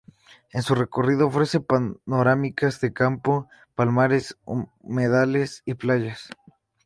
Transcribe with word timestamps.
En 0.51 0.63
su 0.63 0.73
recorrido 0.73 1.27
ofrece 1.27 1.59
panorámicas 1.59 2.81
de 2.81 2.91
campo, 2.91 3.47
palmares, 3.75 4.35
humedales 4.83 5.61
y 5.63 5.75
playas. 5.75 6.27